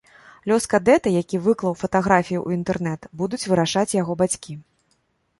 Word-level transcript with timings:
Лёс 0.51 0.63
кадэта, 0.69 1.09
які 1.21 1.39
выклаў 1.47 1.75
фатаграфію 1.81 2.39
ў 2.47 2.59
інтэрнэт, 2.59 3.01
будуць 3.19 3.47
вырашаць 3.51 3.95
яго 4.01 4.15
бацькі. 4.23 4.57